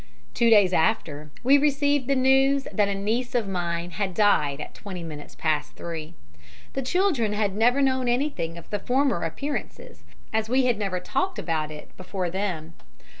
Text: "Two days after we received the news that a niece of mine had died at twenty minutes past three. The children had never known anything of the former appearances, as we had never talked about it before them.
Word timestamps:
"Two 0.33 0.49
days 0.49 0.73
after 0.73 1.29
we 1.43 1.59
received 1.59 2.07
the 2.07 2.15
news 2.15 2.67
that 2.73 2.87
a 2.87 2.95
niece 2.95 3.35
of 3.35 3.47
mine 3.47 3.91
had 3.91 4.15
died 4.15 4.59
at 4.59 4.73
twenty 4.73 5.03
minutes 5.03 5.35
past 5.35 5.75
three. 5.75 6.15
The 6.73 6.81
children 6.81 7.33
had 7.33 7.55
never 7.55 7.83
known 7.83 8.07
anything 8.07 8.57
of 8.57 8.67
the 8.71 8.79
former 8.79 9.21
appearances, 9.21 10.03
as 10.33 10.49
we 10.49 10.65
had 10.65 10.79
never 10.79 10.99
talked 10.99 11.37
about 11.37 11.69
it 11.69 11.95
before 11.97 12.31
them. 12.31 12.73